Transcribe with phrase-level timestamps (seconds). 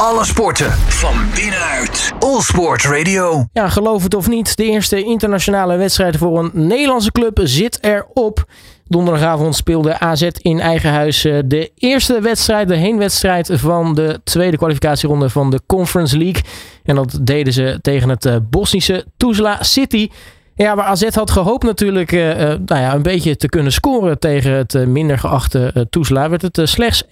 [0.00, 2.12] Alle sporten van binnenuit.
[2.18, 3.46] All Sport Radio.
[3.52, 8.44] Ja, geloof het of niet, de eerste internationale wedstrijd voor een Nederlandse club zit erop.
[8.88, 14.56] Donderdagavond speelde AZ in eigen huis eh, de eerste wedstrijd, de heenwedstrijd van de tweede
[14.56, 16.42] kwalificatieronde van de Conference League.
[16.84, 20.08] En dat deden ze tegen het eh, Bosnische Tuzla City.
[20.54, 24.52] Ja, waar AZ had gehoopt natuurlijk uh, nou ja, een beetje te kunnen scoren tegen
[24.52, 27.08] het minder geachte Tuzla, werd het slechts 1-0.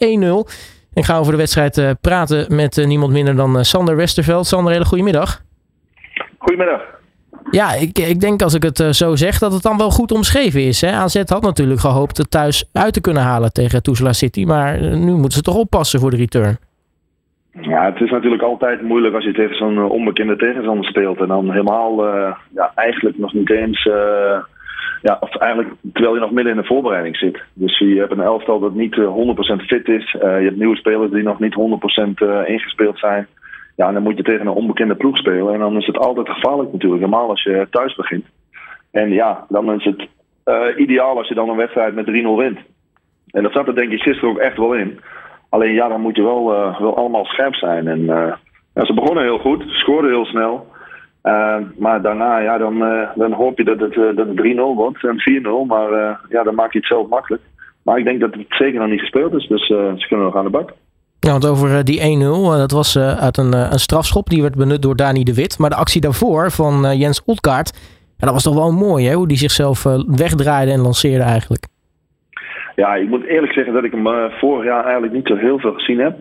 [0.95, 4.47] Ik ga over de wedstrijd praten met niemand minder dan Sander Westerveld.
[4.47, 5.43] Sander, hele goedemiddag.
[6.39, 6.81] Goedemiddag.
[7.51, 10.63] Ja, ik, ik denk als ik het zo zeg dat het dan wel goed omschreven
[10.63, 10.81] is.
[10.81, 10.91] Hè?
[10.91, 14.45] AZ had natuurlijk gehoopt het thuis uit te kunnen halen tegen Tuzla City.
[14.45, 16.59] Maar nu moeten ze toch oppassen voor de return.
[17.61, 21.19] Ja, het is natuurlijk altijd moeilijk als je tegen zo'n eh, onbekende tegenstander speelt.
[21.19, 23.85] En dan helemaal, uh, ja, eigenlijk nog niet eens.
[23.85, 24.37] Uh,
[25.09, 27.43] ja, of eigenlijk terwijl je nog midden in de voorbereiding zit.
[27.53, 30.13] Dus je hebt een elftal dat niet 100% fit is.
[30.13, 33.27] je hebt nieuwe spelers die nog niet 100% ingespeeld zijn.
[33.77, 35.55] Ja, en dan moet je tegen een onbekende ploeg spelen.
[35.55, 37.01] En dan is het altijd gevaarlijk natuurlijk.
[37.01, 38.25] Normaal als je thuis begint.
[38.91, 40.09] En ja, dan is het
[40.77, 42.59] ideaal als je dan een wedstrijd met 3-0 wint.
[43.31, 45.01] En dat zat er denk ik gisteren ook echt wel in.
[45.49, 46.45] Alleen ja, dan moet je wel,
[46.79, 47.89] wel allemaal scherp zijn.
[47.89, 48.05] En
[48.75, 50.73] ja, ze begonnen heel goed, scoorden heel snel.
[51.25, 52.79] Uh, maar daarna, ja, dan,
[53.15, 55.67] dan hoop je dat het, dat het 3-0 wordt en 4-0.
[55.67, 57.43] Maar ja, dan maak je het zelf makkelijk.
[57.83, 60.45] Maar ik denk dat het zeker nog niet gespeeld is, dus ze kunnen nog aan
[60.45, 60.73] de bak.
[61.21, 64.29] Ja, want over die 1-0, dat was uit een, een strafschop.
[64.29, 65.59] Die werd benut door Dani de Wit.
[65.59, 67.73] Maar de actie daarvoor van Jens Otkaart,
[68.17, 69.15] ja, dat was toch wel mooi, hè?
[69.15, 71.67] Hoe die zichzelf wegdraaide en lanceerde eigenlijk.
[72.77, 75.73] Ja, ik moet eerlijk zeggen dat ik hem vorig jaar eigenlijk niet zo heel veel
[75.73, 76.17] gezien heb.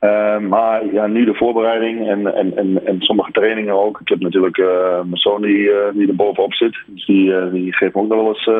[0.00, 4.00] Uh, maar ja, nu de voorbereiding en, en, en, en sommige trainingen ook.
[4.00, 6.76] Ik heb natuurlijk uh, mijn zoon die, die er bovenop zit.
[6.86, 8.50] Dus die, die geeft me ook nog wel eens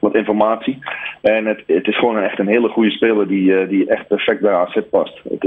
[0.00, 0.78] wat informatie.
[1.20, 4.52] En het, het is gewoon echt een hele goede speler die, die echt perfect bij
[4.52, 5.20] AZ past.
[5.28, 5.42] Het,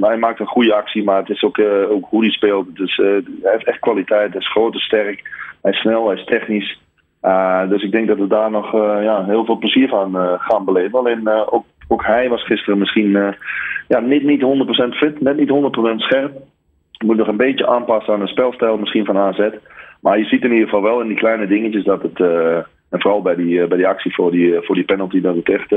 [0.00, 1.58] hij maakt een goede actie, maar het is ook,
[1.90, 2.76] ook hoe hij speelt.
[2.76, 5.22] Dus, hij heeft echt kwaliteit, hij is groot en sterk.
[5.62, 6.84] Hij is snel, hij is technisch.
[7.22, 10.32] Uh, dus ik denk dat we daar nog uh, ja, heel veel plezier van uh,
[10.38, 10.98] gaan beleven.
[10.98, 13.34] Alleen ook, ook hij was gisteren misschien
[13.88, 16.32] ja, niet, niet 100% fit, net niet 100% scherp.
[17.04, 19.48] Moet nog een beetje aanpassen aan de spelstijl misschien van AZ.
[20.00, 22.20] Maar je ziet in ieder geval wel in die kleine dingetjes dat het,
[22.90, 25.72] en vooral bij die, bij die actie voor die, voor die penalty, dat het echt,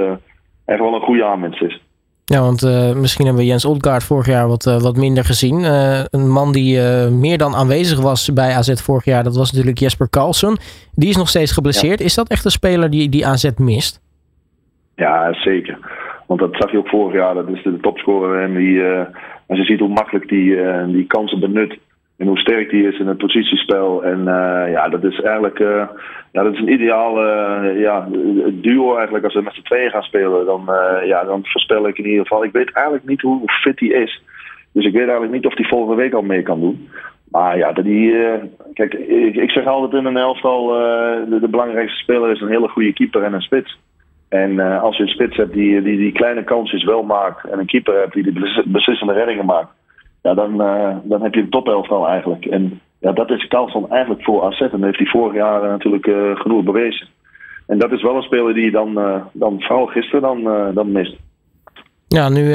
[0.66, 1.82] echt wel een goede aanwinst is.
[2.30, 5.60] Ja, want uh, misschien hebben we Jens Odgaard vorig jaar wat, uh, wat minder gezien.
[5.60, 9.80] Uh, een man die meer dan aanwezig was bij AZ vorig jaar, dat was natuurlijk
[9.80, 10.58] Jesper Carlsen.
[10.94, 12.00] Die is nog steeds geblesseerd.
[12.00, 12.06] Ja.
[12.06, 14.02] Is dat echt een speler die, die AZ mist?
[14.96, 15.78] Ja, zeker.
[16.30, 17.34] Want dat zag je ook vorig jaar.
[17.34, 18.42] Dat is de, topscorer.
[18.42, 18.84] En die,
[19.48, 20.58] als je ziet hoe makkelijk die,
[20.88, 21.78] die kansen benut.
[22.18, 24.04] En hoe sterk die is in het positiespel.
[24.04, 24.24] En
[24.72, 25.60] ja, dat is eigenlijk
[26.32, 28.08] ja, dat is een ideaal uh, ja,
[28.52, 29.26] duo eigenlijk.
[29.26, 32.22] Als we met z'n tweeën gaan spelen, dan, uh, ja, dan voorspel ik in ieder
[32.22, 32.44] geval.
[32.44, 34.24] Ik weet eigenlijk niet hoe fit hij is.
[34.72, 36.90] Dus ik weet eigenlijk niet of hij volgende week al mee kan doen.
[37.32, 38.34] Maar ja, die, uh,
[38.74, 42.68] kijk, ik, ik, zeg altijd in een elftal, de, de, belangrijkste speler is een hele
[42.68, 43.80] goede keeper en een spits.
[44.30, 47.66] En als je een spits hebt die, die die kleine kansjes wel maakt en een
[47.66, 49.72] keeper hebt die de beslissende reddingen maakt,
[50.22, 50.58] ja, dan,
[51.04, 52.46] dan heb je een topelftal eigenlijk.
[52.46, 54.60] En ja, dat is Carlson eigenlijk voor AZ.
[54.60, 56.06] En dat heeft hij vorig jaar eh, natuurlijk
[56.42, 57.08] genoeg bewezen.
[57.68, 58.94] En dat is wel een speler die je dan,
[59.34, 61.16] dan vooral gisteren dan, dan mist.
[62.08, 62.54] Ja, nu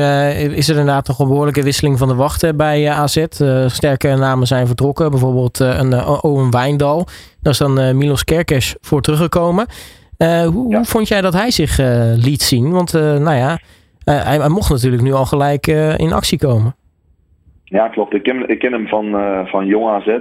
[0.57, 3.25] is er inderdaad nog een behoorlijke wisseling van de wacht bij AZ.
[3.67, 5.11] sterke namen zijn vertrokken.
[5.11, 7.07] Bijvoorbeeld een Owen Wijndal.
[7.43, 9.67] Daar is dan Milos Kerkes voor teruggekomen.
[10.53, 10.77] Hoe, ja.
[10.77, 11.79] hoe, vond jij dat hij zich
[12.17, 12.71] liet zien?
[12.71, 13.59] Want nou ja,
[14.05, 16.75] hij, hij, mocht natuurlijk nu al gelijk in actie komen.
[17.65, 18.15] Ja, klopt.
[18.15, 19.11] Ik ken, ik ken hem van,
[19.47, 20.19] van Jong AZ.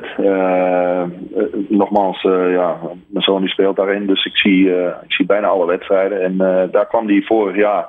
[1.69, 2.21] Nogmaals,
[2.51, 2.77] ja,
[3.07, 4.69] mijn zoon die speelt daarin, dus ik zie,
[5.03, 6.21] ik zie bijna alle wedstrijden.
[6.21, 6.37] En
[6.71, 7.87] daar kwam hij vorig jaar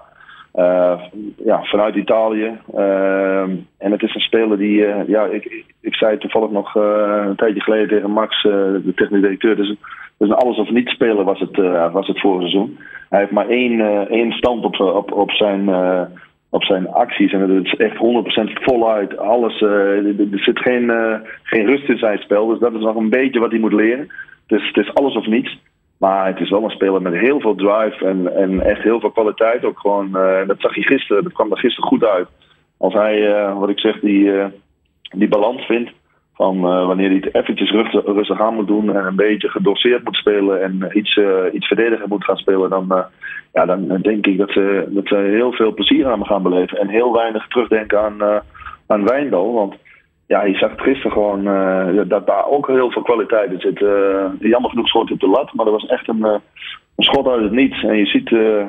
[1.45, 2.59] ja, vanuit Italië.
[3.79, 7.89] en het is een speler die, ja, ik, ik zei toevallig nog een tijdje geleden
[7.89, 9.57] tegen Max, de technisch directeur.
[9.57, 9.77] Dus,
[10.29, 11.57] dus alles of niet speler was het,
[11.93, 12.79] was het vorig seizoen.
[13.09, 15.69] Hij heeft maar één, één stand op, op, op zijn
[16.55, 17.33] op zijn acties.
[17.33, 17.99] En het is echt 100%
[18.53, 19.19] voluit.
[19.19, 22.47] Alles, uh, er zit geen, uh, geen rust in zijn spel.
[22.47, 24.09] Dus dat is nog een beetje wat hij moet leren.
[24.47, 25.59] Dus het is alles of niets.
[25.99, 29.11] Maar het is wel een speler met heel veel drive en, en echt heel veel
[29.11, 29.65] kwaliteit.
[29.65, 32.29] Ook gewoon, uh, dat zag hij gisteren, dat kwam er gisteren goed uit.
[32.79, 34.33] Als hij, wat ik zeg, die,
[35.11, 35.91] die balans vindt.
[36.35, 37.71] Van wanneer hij het eventjes
[38.05, 41.21] rustig, aan moet doen en een beetje gedoseerd moet spelen en iets,
[41.53, 43.07] iets verdediger moet gaan spelen, dan,
[43.53, 46.79] ja, dan denk ik dat ze, dat ze heel veel plezier aan gaan beleven.
[46.79, 48.43] En heel weinig terugdenken aan,
[48.87, 49.53] aan Wijndal.
[49.53, 49.75] Want
[50.27, 51.45] ja, je zag gisteren gewoon
[52.09, 53.79] dat daar ook heel veel kwaliteit in zit.
[54.39, 56.41] Jammer genoeg schoot hij op de lat, maar dat was echt een, een
[57.05, 57.83] schot uit het niets.
[57.83, 58.29] En je ziet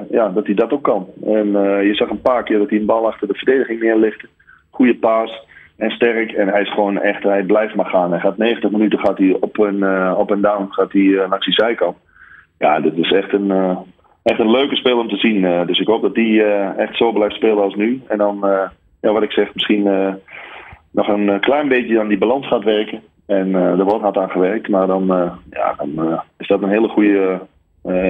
[0.10, 1.08] ja, dat hij dat ook kan.
[1.24, 1.48] En
[1.86, 4.28] je zag een paar keer dat hij een bal achter de verdediging neerlichtte.
[4.70, 5.44] goede paas
[5.78, 6.32] en sterk.
[6.32, 8.12] En hij is gewoon echt, hij blijft maar gaan.
[8.12, 11.30] Hij gaat 90 minuten gaat hij op en, uh, op en down, gaat hij uh,
[11.30, 11.98] langs die zijkant.
[12.58, 13.78] Ja, dit is echt een, uh,
[14.24, 15.66] echt een leuke speel om te zien.
[15.68, 16.44] dus ik hoop dat die
[16.78, 18.02] echt zo blijft spelen als nu.
[18.08, 18.38] En dan,
[19.02, 19.84] ja, wat ik zeg, misschien
[20.92, 23.02] nog een klein beetje aan die balans gaat werken.
[23.28, 24.70] En er wordt hard aan gewerkt.
[24.70, 25.06] Maar dan,
[25.50, 27.40] ja, dan is dat een hele goede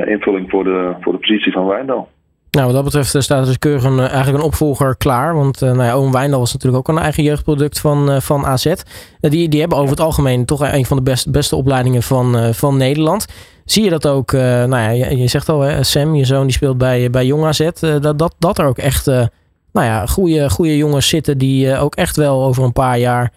[0.06, 2.08] invulling voor de, voor de positie van Wijndal.
[2.56, 5.36] Nou, wat dat betreft staat er dus keurig een, eigenlijk een opvolger klaar.
[5.36, 8.74] Want uh, nou ja, Wijndal was natuurlijk ook een eigen jeugdproduct van, van AZ.
[9.20, 12.78] Die, die hebben over het algemeen toch een van de best, beste opleidingen van, van
[12.78, 13.26] Nederland.
[13.66, 16.56] Zie je dat ook, nou ja, je, je, zegt al, hè, Sam, je zoon die
[16.56, 17.70] speelt bij, bij Jong AZ.
[17.80, 22.16] dat, dat, dat er ook echt nou ja, goede, goede jongens zitten die ook echt
[22.16, 23.32] wel over een paar jaar...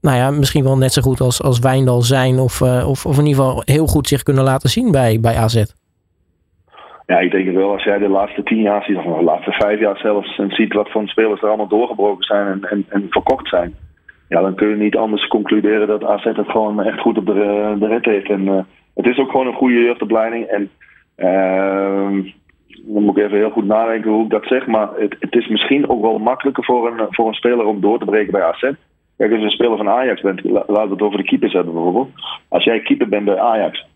[0.00, 2.38] Nou ja, misschien wel net zo goed als, als Wijndal zijn.
[2.38, 5.62] Of, of, of in ieder geval heel goed zich kunnen laten zien bij, bij AZ.
[7.06, 7.72] Ja, ik denk wel.
[7.72, 10.72] Als jij de laatste tien jaar ziet, of de laatste vijf jaar zelfs, en ziet
[10.72, 13.74] wat voor spelers er allemaal doorgebroken zijn en, en, en verkocht zijn.
[14.28, 17.76] Ja, dan kun je niet anders concluderen dat AZ het gewoon echt goed op de,
[17.78, 18.30] de rit heeft.
[18.30, 18.60] En uh,
[18.94, 20.44] het is ook gewoon een goede jeugdopleiding.
[20.44, 20.70] En
[21.16, 22.24] uh,
[22.86, 24.66] dan moet ik even heel goed nadenken hoe ik dat zeg.
[24.66, 27.98] Maar het, het is misschien ook wel makkelijker voor een, voor een speler om door
[27.98, 28.60] te breken bij AZ.
[29.16, 31.72] Kijk, als je een speler van Ajax bent, laten we het over de keepers hebben
[31.72, 32.10] bijvoorbeeld.
[32.48, 33.86] Als jij keeper bent bij Ajax,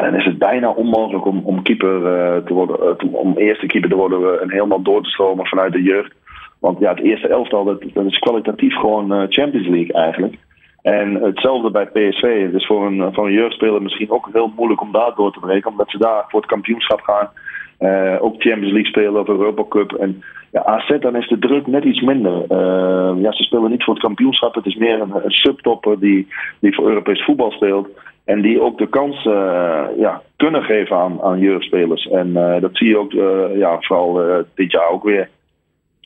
[0.00, 3.90] dan is het bijna onmogelijk om, om keeper uh, te worden, uh, om eerste keeper
[3.90, 6.14] te worden en helemaal door te stromen vanuit de jeugd.
[6.60, 10.34] Want ja, het eerste elftal, dat, dat is kwalitatief gewoon Champions League eigenlijk.
[10.82, 12.42] En hetzelfde bij PSV.
[12.42, 15.40] Het is voor een, voor een jeugdspeler misschien ook heel moeilijk om daar door te
[15.40, 17.28] breken, omdat ze daar voor het kampioenschap gaan.
[18.20, 19.92] ook Champions League spelen of Europa Cup.
[19.92, 20.22] En
[20.52, 22.32] ja, AZ, dan is de druk net iets minder.
[23.20, 24.54] ja, ze spelen niet voor het kampioenschap.
[24.54, 26.28] Het is meer een, een subtopper die,
[26.60, 27.88] die voor Europees voetbal speelt.
[28.24, 32.08] En die ook de kans uh, ja, kunnen geven aan, aan jeugdspelers.
[32.08, 35.28] En uh, dat zie je ook uh, ja, vooral dit jaar ook weer.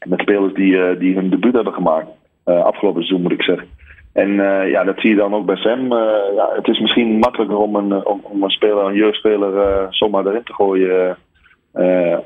[0.07, 2.09] Met spelers die, die hun debuut hebben gemaakt.
[2.45, 3.69] afgelopen seizoen moet ik zeggen.
[4.13, 4.35] En
[4.71, 5.93] ja, dat zie je dan ook bij Sam.
[6.35, 10.43] ja, het is misschien makkelijker om een, om, om een speler, een jeugdspeler, zomaar erin
[10.43, 11.17] te gooien.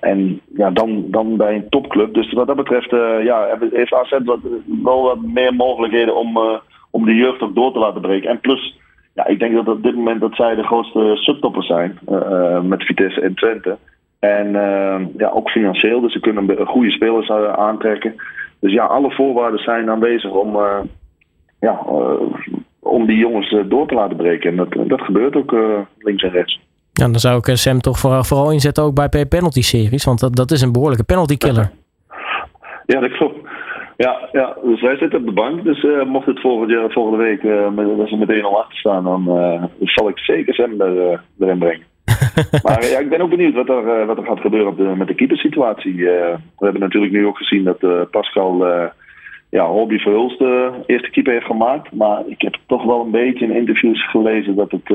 [0.01, 2.15] en ja, dan, dan bij een topclub.
[2.15, 2.91] Dus wat dat betreft
[3.25, 4.41] ja, heeft AZ wat,
[4.83, 6.39] wel wat meer mogelijkheden om,
[6.91, 8.31] om de jeugd ook door te laten breken.
[8.31, 8.80] En plus
[9.21, 11.99] ja, ik denk dat op dit moment dat zij de grootste subtoppers zijn.
[12.11, 13.77] Uh, met Vitesse en Twente.
[14.19, 16.01] En uh, ja, ook financieel.
[16.01, 18.15] Dus ze kunnen goede spelers aantrekken.
[18.61, 20.59] Dus ja, alle voorwaarden zijn aanwezig om,
[21.61, 21.81] ja,
[22.81, 24.51] om die jongens door te laten breken.
[24.51, 25.55] En dat, dat gebeurt ook
[25.99, 26.61] links en rechts.
[26.93, 30.05] Ja, dan zou ik Sam toch vooral, vooral inzetten ook bij penalty series.
[30.05, 31.71] Want dat, dat is een behoorlijke penalty killer.
[32.87, 33.50] Ja, dat klopt.
[34.07, 35.65] Ja, ja, dus wij zitten op de bank.
[35.65, 39.05] Dus uh, mocht het volgende, volgende week uh, met, als we meteen al achter staan,
[39.05, 41.87] dan uh, zal ik zeker Sam er, erin brengen.
[42.65, 45.09] maar ja, ik ben ook benieuwd wat er, wat er gaat gebeuren op de, met
[45.09, 45.95] de keepersituatie.
[45.95, 48.67] we hebben natuurlijk nu ook gezien dat Pascal
[49.51, 51.93] ja, Hobby Verhulst de eerste keeper heeft gemaakt.
[51.93, 54.95] Maar ik heb toch wel een beetje in interviews gelezen dat het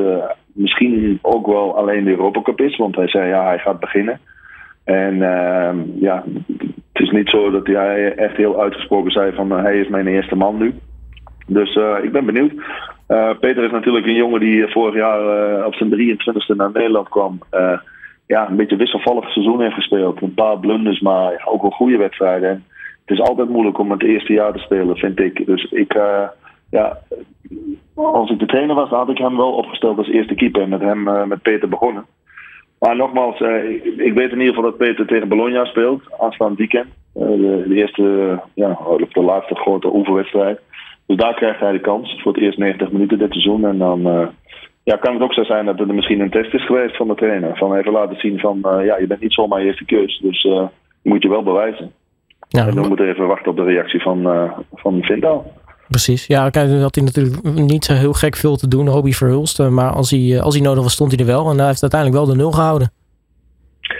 [0.53, 2.77] misschien ook wel alleen de Europa Cup is.
[2.77, 4.19] Want hij zei ja, hij gaat beginnen.
[4.85, 6.23] En ehm, ja,
[6.93, 10.07] het is niet zo dat hij echt heel uitgesproken zei van uh, hij is mijn
[10.07, 10.73] eerste man nu.
[11.47, 12.53] Dus uh, ik ben benieuwd.
[13.07, 17.39] Uh, Peter is natuurlijk een jongen die vorig jaar op zijn 23e naar Nederland kwam.
[18.27, 20.21] ja, een beetje wisselvallig seizoen heeft gespeeld.
[20.21, 22.49] Een paar blunders, maar ook wel goede wedstrijden.
[22.49, 22.63] En
[23.05, 25.45] het is altijd moeilijk om het eerste jaar te spelen, vind ik.
[25.45, 25.93] Dus ik,
[26.69, 26.97] ja,
[27.95, 30.81] als ik de trainer was, had ik hem wel opgesteld als eerste keeper en met
[30.81, 32.05] hem, met Peter begonnen.
[32.85, 36.85] Maar nogmaals, uh, ik weet in ieder geval dat Peter tegen Bologna speelt, aanstaand weekend.
[37.15, 38.79] Uh, de, de, eerste, ja,
[39.11, 40.59] de laatste grote oefenwedstrijd.
[41.05, 43.65] Dus daar krijgt hij de kans voor het eerst 90 minuten dit seizoen.
[43.65, 44.27] En dan uh,
[44.83, 47.15] ja, kan het ook zo zijn dat er misschien een test is geweest van de
[47.15, 47.57] trainer.
[47.57, 50.19] Van even laten zien van, ja, je bent niet zomaar eerste keus.
[50.19, 50.69] Dus je
[51.01, 51.91] moet je wel bewijzen.
[52.47, 55.45] Ja, en dan moeten we even wachten op de reactie van, van Vindaal.
[55.89, 56.27] Precies.
[56.27, 59.59] Ja, kijk, had hij natuurlijk niet zo heel gek veel te doen, Hobie Verhulst.
[59.59, 61.49] Eh, maar als hij, eh, als hij nodig was, stond hij er wel.
[61.49, 62.91] En hij heeft uiteindelijk wel de nul gehouden.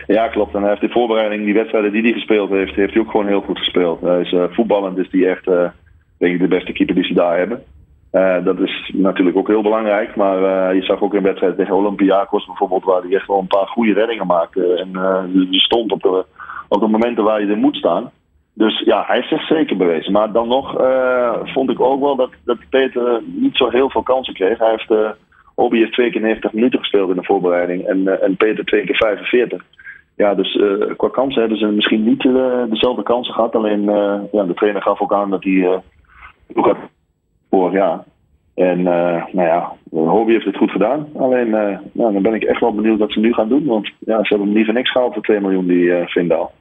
[0.08, 0.56] Ja, klopt.
[0.56, 3.28] En hij heeft de voorbereiding, die wedstrijden die hij gespeeld heeft, heeft hij ook gewoon
[3.28, 4.02] heel goed gespeeld.
[4.02, 5.46] Hij is uh, voetballend, is die echt,
[6.18, 7.64] denk ik, de beste keeper die ze daar hebben.
[8.44, 10.16] Dat is natuurlijk ook heel belangrijk.
[10.16, 13.68] Maar je zag ook in wedstrijden tegen Olympiakos bijvoorbeeld, waar hij echt wel een paar
[13.68, 14.74] goede reddingen maakte.
[14.74, 14.90] En
[15.52, 16.26] stond op de,
[16.68, 18.12] op de momenten waar je er moet staan.
[18.56, 20.12] Dus ja, hij heeft zich zeker bewezen.
[20.12, 24.04] Maar dan nog uh, vond ik ook wel dat, dat Peter niet zo heel veel
[24.04, 24.58] kansen kreeg.
[24.58, 25.10] Hij heeft, uh,
[25.56, 28.86] Obi heeft twee keer 90 minuten gespeeld in de voorbereiding en, uh, en Peter twee
[28.86, 29.64] keer 45.
[30.16, 30.60] Ja, dus
[30.98, 32.22] qua kansen hebben ze misschien niet
[32.70, 33.56] dezelfde kansen gehad.
[33.56, 33.84] Alleen
[34.32, 35.82] ja, de trainer gaf ook aan dat hij
[36.54, 36.78] ook had
[37.50, 38.04] vorig jaar.
[38.54, 41.08] En nou ja, Hobby heeft het goed gedaan.
[41.18, 43.66] Alleen nou, dan ben ik echt wel benieuwd wat ze nu gaan doen.
[43.66, 46.52] Want ja, ze hebben hem niet voor niks gehaald voor 2 miljoen, die Vindal.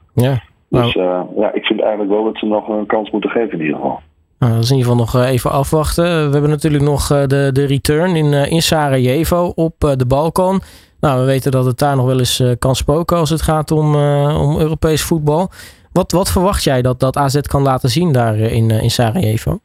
[0.68, 3.52] Ja, dus uh, ja, ik vind eigenlijk wel dat ze nog een kans moeten geven
[3.52, 4.00] in ieder geval.
[4.38, 6.04] Nou, dat is in ieder geval nog even afwachten.
[6.04, 10.60] We hebben natuurlijk nog de, de return in, in Sarajevo op de Balkan.
[11.00, 13.94] Nou, we weten dat het daar nog wel eens kan spoken als het gaat om,
[14.34, 15.50] om Europees voetbal.
[15.92, 19.58] Wat, wat verwacht jij dat, dat AZ kan laten zien daar in, in Sarajevo?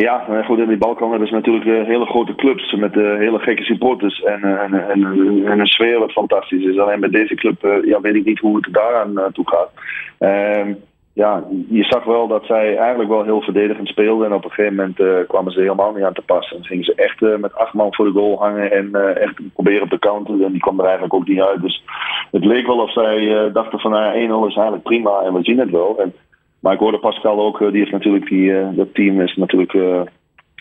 [0.00, 3.38] Ja, goed, in die Balkan hebben ze natuurlijk uh, hele grote clubs met uh, hele
[3.38, 5.04] gekke supporters en, en, en,
[5.46, 6.78] en, een sfeer wat fantastisch is.
[6.78, 9.70] Alleen bij deze club ja, weet ik niet hoe het daaraan toe gaat.
[10.18, 10.74] Ehm,
[11.12, 14.26] ja, je zag wel dat zij eigenlijk wel heel verdedigend speelden.
[14.26, 16.56] En op een gegeven moment kwamen ze helemaal niet aan te passen.
[16.56, 19.90] En gingen ze echt met acht man voor de goal hangen en echt proberen op
[19.90, 20.44] de counter.
[20.44, 21.62] En die kwam er eigenlijk ook niet uit.
[21.62, 21.84] Dus
[22.30, 24.16] het leek wel of zij dachten van nou, 1-0
[24.48, 26.00] is eigenlijk prima en we zien het wel.
[26.00, 26.12] En,
[26.60, 29.72] maar ik hoorde Pascal ook, die heeft natuurlijk die, dat team is natuurlijk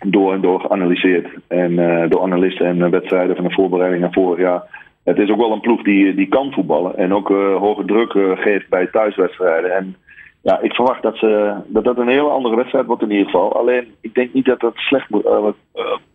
[0.06, 1.28] door en door geanalyseerd.
[1.48, 1.76] En
[2.10, 4.64] door analisten en wedstrijden van de voorbereiding naar vorig jaar.
[5.04, 7.28] Het is ook wel een ploeg die, die kan voetballen en ook
[7.60, 9.76] hoge druk geeft bij thuiswedstrijden.
[9.76, 9.96] En
[10.42, 13.60] ja, ik verwacht dat, ze, dat dat een hele andere wedstrijd wordt in ieder geval.
[13.60, 15.26] Alleen, ik denk niet dat dat slecht moet,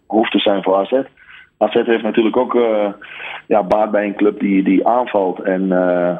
[0.07, 0.93] hoeft te zijn voor AZ.
[1.59, 2.59] AZ heeft natuurlijk ook
[3.47, 5.73] ja, baat bij een club die, die aanvalt en,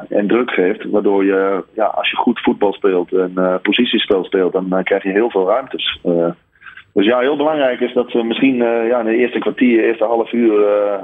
[0.09, 0.89] en druk geeft.
[0.89, 5.09] Waardoor je, ja, als je goed voetbal speelt en uh, positiespel speelt, dan krijg je
[5.09, 5.99] heel veel ruimtes.
[6.93, 10.31] dus ja, heel belangrijk is dat ze misschien ja, in de eerste kwartier, eerste half
[10.31, 10.51] uur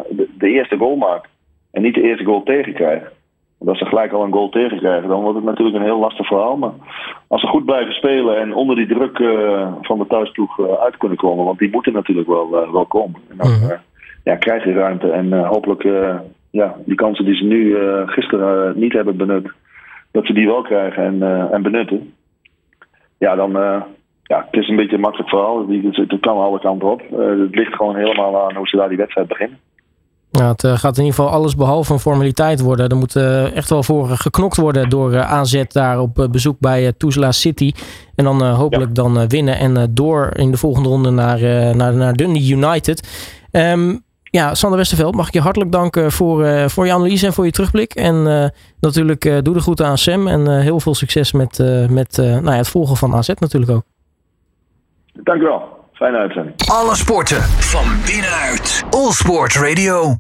[0.10, 1.30] de, de, eerste goal maken.
[1.72, 3.08] En niet de eerste goal tegenkrijgen.
[3.58, 6.28] Want als ze gelijk al een goal tegenkrijgen, dan wordt het natuurlijk een heel lastig
[6.28, 6.58] verhaal.
[6.58, 6.72] Maar
[7.28, 9.18] als ze goed blijven spelen en onder die druk
[9.82, 13.22] van de thuisploeg uit kunnen komen, want die moeten natuurlijk wel, wel komen.
[13.30, 13.78] En dan, mm-hmm
[14.24, 15.12] ja, krijg je ruimte.
[15.12, 15.84] En hopelijk
[16.52, 17.76] ja, die kansen die ze nu
[18.06, 19.52] gisteren niet hebben benut,
[20.12, 22.14] dat ze die wel krijgen en, en benutten.
[23.18, 23.52] Ja, dan
[24.24, 25.68] ja, het is een beetje een makkelijk verhaal.
[25.94, 27.02] Het kan alle kanten op.
[27.40, 29.60] het ligt gewoon helemaal aan hoe ze daar die wedstrijd beginnen.
[30.32, 32.90] Ja, het gaat in ieder geval alles behalve een formaliteit worden.
[32.90, 33.16] Er moet
[33.54, 37.72] echt wel voor geknokt worden door AZ daar op bezoek bij Tuzla City.
[38.16, 41.40] En dan hopelijk dan winnen en door in de volgende ronde naar,
[41.76, 43.08] naar, naar Dundee United.
[43.52, 47.34] Um, ja, Sander Westerveld, mag ik je hartelijk danken voor, uh, voor je analyse en
[47.34, 47.94] voor je terugblik.
[47.94, 48.46] En uh,
[48.80, 51.58] natuurlijk uh, doe de groeten aan Sam en heel veel succes met,
[51.90, 53.84] met nou ja, het volgen van AZ natuurlijk ook.
[55.14, 55.78] Dankjewel.
[55.94, 56.56] Fijne uitzending.
[56.68, 58.84] Alle sporten van binnenuit.
[58.90, 60.18] All Sport Radio.